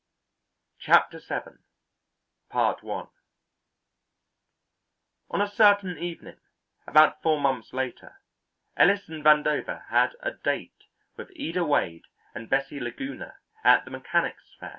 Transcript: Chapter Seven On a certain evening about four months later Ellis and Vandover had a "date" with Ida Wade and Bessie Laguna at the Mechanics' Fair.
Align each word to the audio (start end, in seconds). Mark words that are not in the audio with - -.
Chapter 0.79 1.19
Seven 1.19 1.59
On 2.51 3.07
a 5.33 5.47
certain 5.47 5.99
evening 5.99 6.37
about 6.87 7.21
four 7.21 7.39
months 7.39 7.71
later 7.71 8.19
Ellis 8.75 9.07
and 9.09 9.23
Vandover 9.23 9.85
had 9.89 10.15
a 10.21 10.31
"date" 10.31 10.85
with 11.17 11.29
Ida 11.39 11.63
Wade 11.63 12.05
and 12.33 12.49
Bessie 12.49 12.79
Laguna 12.79 13.35
at 13.63 13.85
the 13.85 13.91
Mechanics' 13.91 14.55
Fair. 14.59 14.69